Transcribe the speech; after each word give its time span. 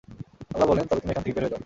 আল্লাহ্ 0.53 0.69
বললেন, 0.69 0.87
তবে 0.89 0.99
তুমি 1.03 1.11
এখান 1.11 1.23
থেকে 1.23 1.35
বের 1.35 1.43
হয়ে 1.43 1.53
যাও। 1.53 1.59